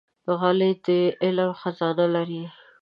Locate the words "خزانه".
1.61-2.05